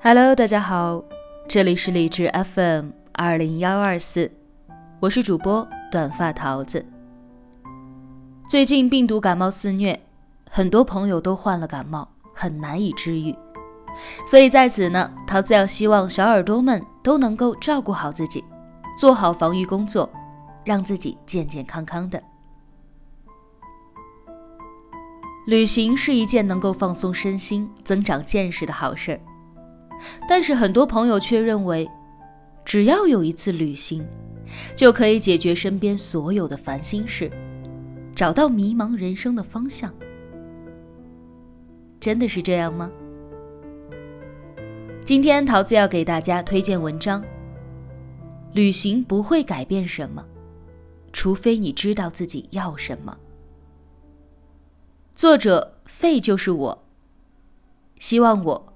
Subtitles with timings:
[0.00, 1.02] Hello，大家好，
[1.48, 4.30] 这里是理智 FM 二零幺二四，
[5.00, 6.86] 我是主播短发桃子。
[8.48, 10.00] 最近病毒感冒肆虐，
[10.48, 13.34] 很多朋友都患了感冒，很难以治愈，
[14.24, 18.44] 所以在此呢，桃子要希望小耳朵们都能够照顾好自己，
[18.96, 20.08] 做好防御工作，
[20.64, 22.22] 让自己健健康康的。
[25.48, 29.20] 旅行是一件能够放松身心、增长见识的好事儿。
[30.28, 31.88] 但是很多朋友却认为，
[32.64, 34.06] 只要有一次旅行，
[34.76, 37.30] 就可以解决身边所有的烦心事，
[38.14, 39.92] 找到迷茫人生的方向。
[42.00, 42.90] 真的是这样吗？
[45.04, 47.24] 今天桃子要给大家推荐文章：
[48.52, 50.24] 旅行不会改变什么，
[51.12, 53.16] 除非你知道自己要什么。
[55.14, 56.84] 作者费就是我，
[57.98, 58.74] 希望我。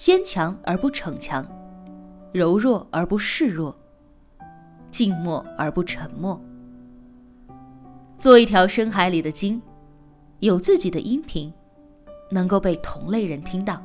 [0.00, 1.46] 坚强而不逞强，
[2.32, 3.76] 柔弱而不示弱，
[4.90, 6.40] 静默而不沉默。
[8.16, 9.60] 做一条深海里的鲸，
[10.38, 11.52] 有自己的音频，
[12.30, 13.82] 能够被同类人听到。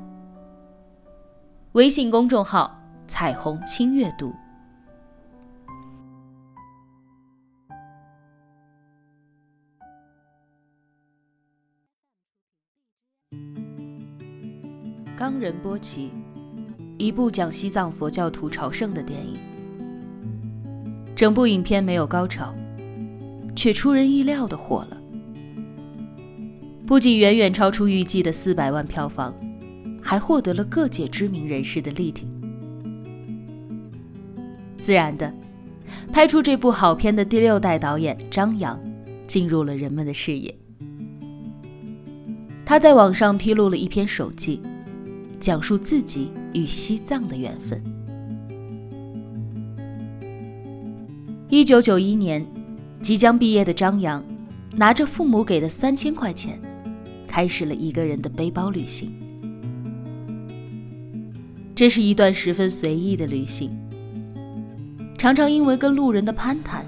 [1.73, 4.33] 微信公众号：彩虹轻阅读。
[15.17, 16.11] 冈仁波齐，
[16.97, 19.37] 一部讲西藏佛教徒朝圣的电影。
[21.15, 22.53] 整部影片没有高潮，
[23.55, 25.01] 却出人意料的火了。
[26.85, 29.33] 不仅远远超出预计的四百万票房，
[30.01, 32.27] 还获得了各界知名人士的力挺。
[34.77, 35.33] 自然的，
[36.11, 38.77] 拍出这部好片的第六代导演张扬，
[39.25, 40.53] 进入了人们的视野。
[42.65, 44.61] 他在网上披露了一篇手记。
[45.39, 47.81] 讲述自己与西藏的缘分。
[51.49, 52.45] 一九九一年，
[53.01, 54.23] 即将毕业的张扬，
[54.75, 56.59] 拿着父母给的三千块钱，
[57.27, 59.13] 开始了一个人的背包旅行。
[61.75, 63.69] 这是一段十分随意的旅行，
[65.17, 66.85] 常常因为跟路人的攀谈，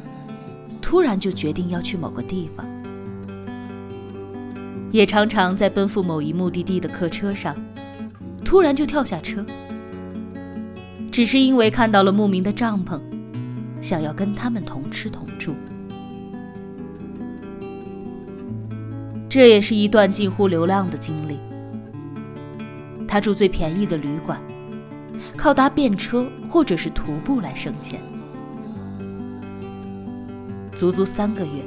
[0.81, 2.65] 突然就决定要去某个地方，
[4.91, 7.55] 也常常在奔赴某一目的地的客车上。
[8.47, 9.45] 突然就跳下车，
[11.11, 12.97] 只是因为看到了牧民的帐篷，
[13.81, 15.53] 想要跟他们同吃同住。
[19.27, 21.37] 这也是一段近乎流浪的经历。
[23.05, 24.41] 他住最便宜的旅馆，
[25.35, 27.99] 靠搭便车或者是徒步来生钱，
[30.73, 31.65] 足足三个月，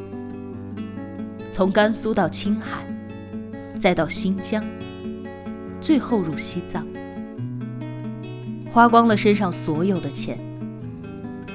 [1.50, 2.86] 从甘肃到青海，
[3.78, 4.64] 再到新疆。
[5.80, 6.86] 最后入西藏，
[8.70, 10.38] 花光了身上所有的钱，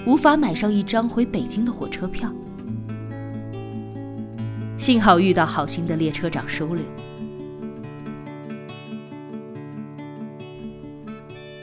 [0.05, 2.33] 无法买上一张回北京的火车票。
[4.77, 6.83] 幸好遇到好心的列车长收留。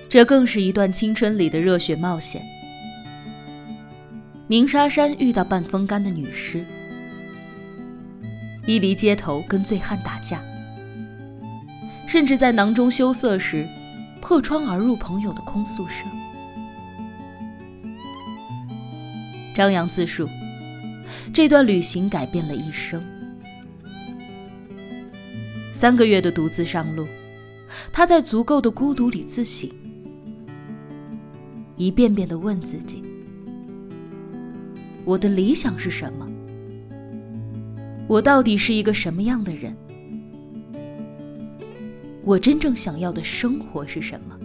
[0.09, 2.43] 这更是一段青春里的热血冒险。
[4.47, 6.65] 鸣沙山遇到半风干的女尸，
[8.67, 10.41] 伊犁街头跟醉汉打架。
[12.13, 13.67] 甚至在囊中羞涩时，
[14.21, 16.05] 破窗而入朋友的空宿舍。
[19.55, 20.29] 张扬自述，
[21.33, 23.03] 这段旅行改变了一生。
[25.73, 27.07] 三个月的独自上路，
[27.91, 29.67] 他在足够的孤独里自省，
[31.79, 33.03] 一遍遍的问自己：
[35.07, 36.29] 我的理想是什么？
[38.07, 39.75] 我到底是一个什么样的人？
[42.25, 44.39] 我真正想要的生活是什么？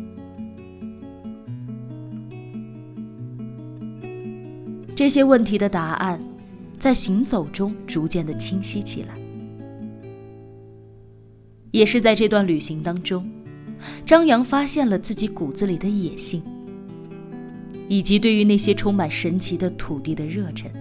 [4.96, 6.20] 这些问题的答案，
[6.80, 9.16] 在行走中逐渐的清晰起来。
[11.70, 13.30] 也是在这段旅行当中，
[14.04, 16.42] 张扬发现了自己骨子里的野性，
[17.88, 20.72] 以及对于那些充满神奇的土地的热忱。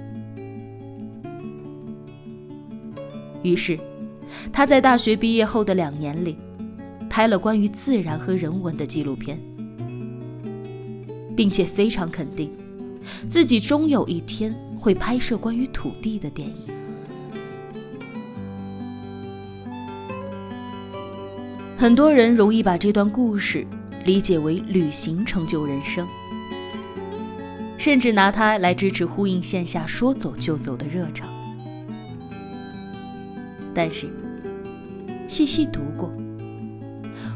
[3.43, 3.78] 于是，
[4.50, 6.38] 他在大学毕业后的两年里。
[7.16, 9.40] 拍了关于自然和人文的纪录片，
[11.34, 12.52] 并且非常肯定，
[13.26, 16.54] 自己终有一天会拍摄关于土地的电影。
[21.74, 23.66] 很多人容易把这段故事
[24.04, 26.06] 理解为旅行成就人生，
[27.78, 31.24] 甚至拿它来支持呼应线下说走就走的热潮。
[33.72, 34.06] 但是，
[35.26, 36.12] 细细读过。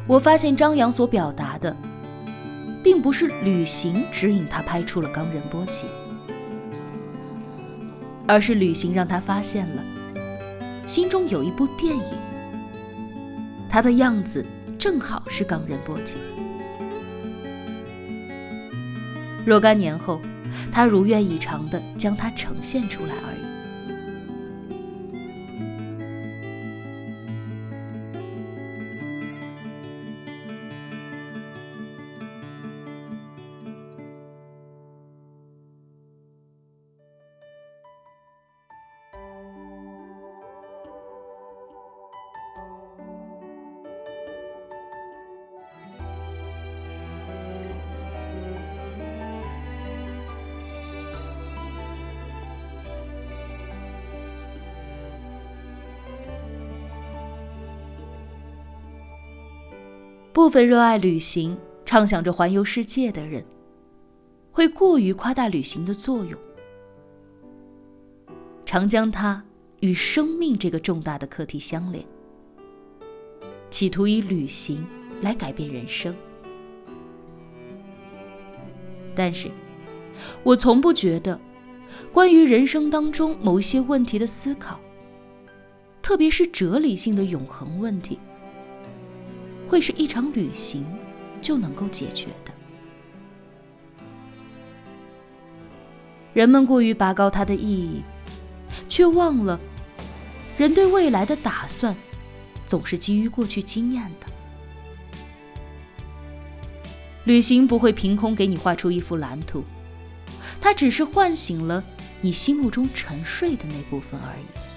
[0.06, 1.76] 我发现张扬所表达的，
[2.82, 5.86] 并不是旅行指引他拍出了冈仁波齐，
[8.26, 9.84] 而是旅行让他发现了
[10.86, 12.04] 心中有一部电影，
[13.68, 14.44] 他的样子
[14.76, 16.16] 正好是冈仁波齐。
[19.46, 20.20] 若干年后，
[20.72, 23.49] 他如愿以偿地将它呈现出来而已。
[60.32, 63.44] 部分热爱旅行、畅想着环游世界的人，
[64.52, 66.38] 会过于夸大旅行的作用，
[68.64, 69.42] 常将它
[69.80, 72.04] 与生命这个重大的课题相连，
[73.70, 74.86] 企图以旅行
[75.20, 76.14] 来改变人生。
[79.16, 79.50] 但是，
[80.44, 81.38] 我从不觉得，
[82.12, 84.78] 关于人生当中某些问题的思考，
[86.00, 88.16] 特别是哲理性的永恒问题。
[89.70, 90.84] 会是一场旅行
[91.40, 92.52] 就能够解决的。
[96.32, 98.02] 人们过于拔高它的意义，
[98.88, 99.60] 却忘了，
[100.58, 101.94] 人对未来的打算
[102.66, 104.26] 总是基于过去经验的。
[107.24, 109.62] 旅行不会凭空给你画出一幅蓝图，
[110.60, 111.84] 它只是唤醒了
[112.20, 114.69] 你心目中沉睡的那部分而已。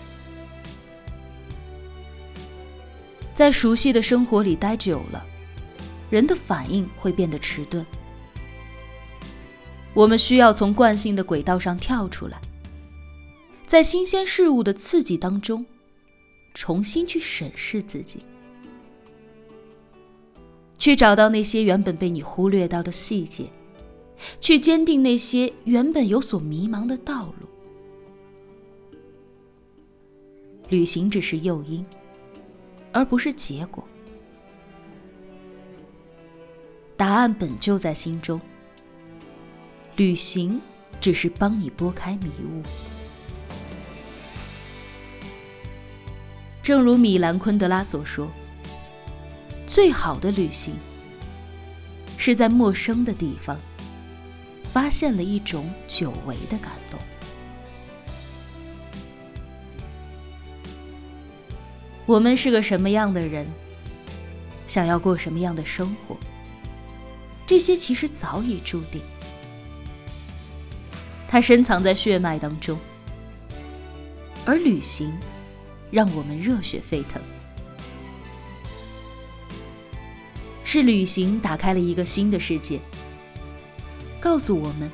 [3.33, 5.25] 在熟悉的生活里待久了，
[6.09, 7.85] 人的反应会变得迟钝。
[9.93, 12.39] 我们需要从惯性的轨道上跳出来，
[13.65, 15.65] 在新鲜事物的刺激当中，
[16.53, 18.23] 重新去审视自己，
[20.77, 23.51] 去找到那些原本被你忽略到的细节，
[24.39, 27.47] 去坚定那些原本有所迷茫的道路。
[30.69, 31.83] 旅行只是诱因。
[32.93, 33.83] 而不是结果，
[36.95, 38.39] 答案本就在心中。
[39.95, 40.61] 旅行
[41.01, 42.61] 只是帮你拨开迷雾。
[46.61, 48.31] 正如米兰昆德拉所说
[49.67, 50.75] ：“最好的旅行，
[52.17, 53.59] 是在陌生的地方，
[54.71, 56.99] 发现了一种久违的感动。”
[62.05, 63.47] 我们是个什么样的人？
[64.67, 66.17] 想要过什么样的生活？
[67.45, 69.01] 这些其实早已注定，
[71.27, 72.79] 它深藏在血脉当中。
[74.45, 75.13] 而旅行，
[75.91, 77.21] 让我们热血沸腾。
[80.63, 82.79] 是旅行打开了一个新的世界，
[84.19, 84.91] 告诉我们，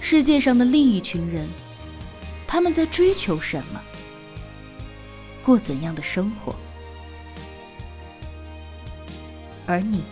[0.00, 1.46] 世界上的另一群人，
[2.46, 3.80] 他们在追求什么。
[5.48, 6.54] 过怎样的生活？
[9.66, 10.04] 而你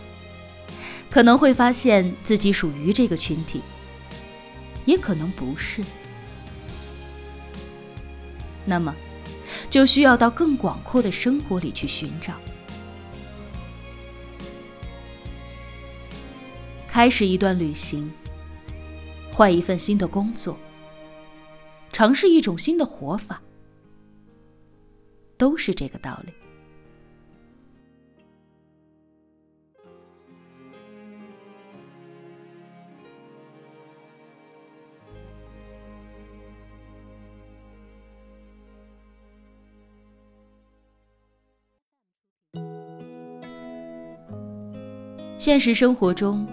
[1.11, 3.61] 可能会发现自己属于这个群体，
[4.83, 5.83] 也可能不是。
[8.65, 8.91] 那么，
[9.69, 12.33] 就需要到更广阔的生活里去寻找，
[16.87, 18.11] 开始一段旅行，
[19.31, 20.57] 换一份新的工作，
[21.91, 23.39] 尝试一种新的活法。
[25.37, 26.33] 都是这个道理。
[45.37, 46.45] 现实生活中，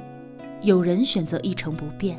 [0.63, 2.17] 有人选择一成不变，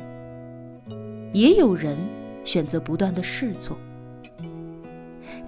[1.32, 1.96] 也有人
[2.44, 3.78] 选择不断的试错。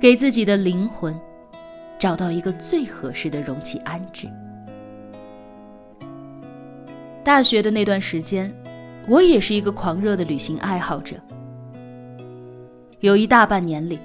[0.00, 1.18] 给自己的灵魂
[1.98, 4.28] 找到一个最合适的容器安置。
[7.24, 8.54] 大学的那段时间，
[9.08, 11.16] 我也是一个狂热的旅行爱好者。
[13.00, 13.98] 有一大半年里，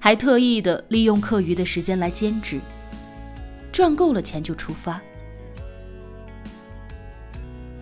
[0.00, 2.60] 还特意的利用课余的时间来兼职，
[3.72, 5.00] 赚够了钱就出发。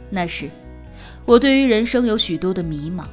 [0.08, 0.48] 那时，
[1.26, 3.04] 我对于人生有许多的迷茫，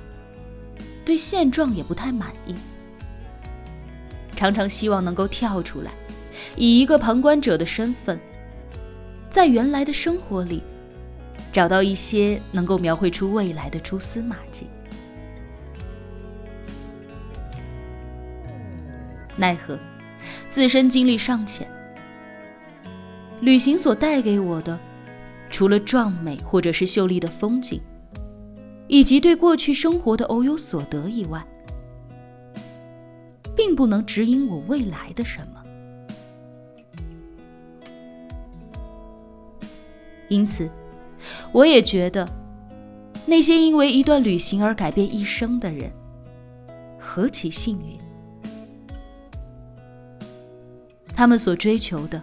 [1.03, 2.55] 对现状也不太满意。
[4.38, 5.91] 常常希望能够跳出来，
[6.56, 8.20] 以一个旁观者的身份，
[9.32, 10.62] 在原来的生活里
[11.51, 14.67] 找到一些能够描绘出未来的蛛丝马迹。
[19.36, 19.79] 奈何，
[20.50, 21.67] 自身经历尚浅，
[23.41, 24.79] 旅行所带给我的，
[25.50, 27.82] 除了壮美或者是秀丽的风景，
[28.88, 31.44] 以及对过去生活的偶有所得以外，
[33.57, 35.63] 并不能指引我未来的什么。
[40.29, 40.69] 因此，
[41.51, 42.29] 我也觉得，
[43.25, 45.91] 那些因为一段旅行而改变一生的人，
[46.99, 47.97] 何其幸运！
[51.15, 52.21] 他们所追求的，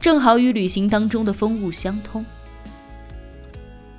[0.00, 2.24] 正好与旅行当中的风物相通，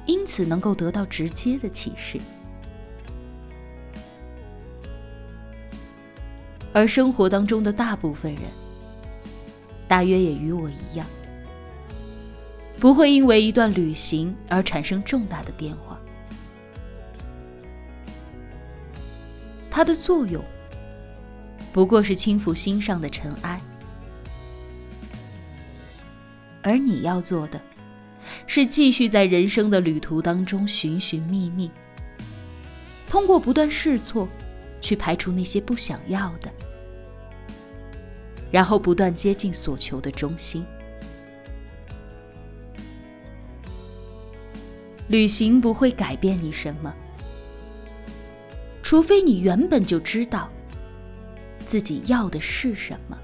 [0.07, 2.19] 因此能够得到直接的启示。
[6.73, 8.43] 而生活当中的大部分人，
[9.87, 11.05] 大约也与我一样。
[12.79, 15.97] 不会因为一段旅行而产生重大的变化，
[19.71, 20.43] 它的作用
[21.71, 23.61] 不过是轻抚心上的尘埃，
[26.61, 27.61] 而你要做的，
[28.47, 31.71] 是继续在人生的旅途当中寻寻觅觅，
[33.09, 34.27] 通过不断试错，
[34.83, 36.51] 去排除那些不想要的，
[38.51, 40.65] 然后不断接近所求的中心。
[45.07, 46.93] 旅行不会改变你什么，
[48.83, 50.49] 除非你原本就知道
[51.65, 53.17] 自己要的是什么。